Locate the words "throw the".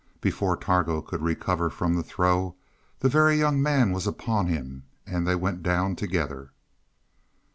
2.01-3.07